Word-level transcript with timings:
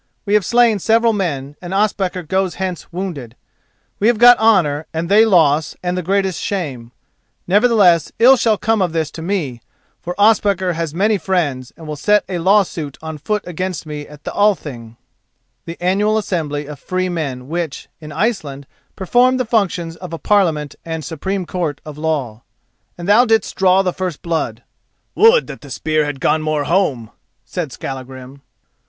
We 0.25 0.33
have 0.33 0.43
slain 0.43 0.79
several 0.79 1.13
men 1.13 1.55
and 1.61 1.73
Ospakar 1.75 2.23
goes 2.27 2.55
hence 2.55 2.91
wounded. 2.91 3.35
We 3.99 4.07
have 4.07 4.17
got 4.17 4.39
honour, 4.39 4.87
and 4.91 5.09
they 5.09 5.25
loss 5.27 5.75
and 5.83 5.95
the 5.95 6.01
greatest 6.01 6.41
shame. 6.41 6.91
Nevertheless, 7.45 8.11
ill 8.17 8.35
shall 8.35 8.57
come 8.57 8.81
of 8.81 8.93
this 8.93 9.11
to 9.11 9.21
me, 9.21 9.61
for 10.01 10.15
Ospakar 10.17 10.73
has 10.73 10.95
many 10.95 11.19
friends 11.19 11.71
and 11.77 11.85
will 11.85 11.95
set 11.95 12.23
a 12.27 12.39
law 12.39 12.63
suit 12.63 12.97
on 13.03 13.19
foot 13.19 13.43
against 13.45 13.85
me 13.85 14.07
at 14.07 14.23
the 14.23 14.33
Althing,[*] 14.35 14.97
and 15.67 15.77
thou 15.77 16.13
didst 16.15 16.35
draw 16.39 16.57
the 16.65 16.65
first 16.65 16.65
blood." 16.65 16.65
[*] 16.65 16.65
The 16.65 16.65
annual 16.65 16.65
assembly 16.65 16.65
of 16.65 16.79
free 16.79 17.07
men 17.09 17.47
which, 17.47 17.87
in 17.99 18.11
Iceland, 18.11 18.65
performed 18.95 19.39
the 19.39 19.45
functions 19.45 19.95
of 19.97 20.11
a 20.11 20.17
Parliament 20.17 20.73
and 20.83 21.05
Supreme 21.05 21.45
Court 21.45 21.79
of 21.85 21.99
Law. 21.99 22.41
"Would 22.97 23.05
that 23.05 23.43
the 25.61 25.69
spear 25.69 26.05
had 26.05 26.19
gone 26.19 26.41
more 26.41 26.63
home," 26.63 27.11
said 27.45 27.71
Skallagrim. 27.71 28.41